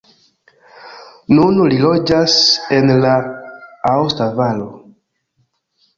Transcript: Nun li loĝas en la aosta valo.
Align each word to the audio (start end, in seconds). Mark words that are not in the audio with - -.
Nun 1.39 1.59
li 1.73 1.77
loĝas 1.83 2.39
en 2.79 2.95
la 3.05 3.13
aosta 3.93 4.31
valo. 4.41 4.71